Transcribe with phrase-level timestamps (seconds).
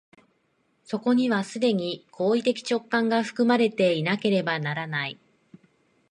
[0.83, 5.19] そこには既に行為的直観が含まれていなければならない。